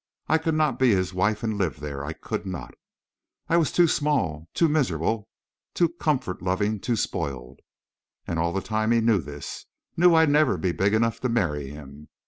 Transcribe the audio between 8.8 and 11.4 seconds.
he knew this—knew I'd never be big enough to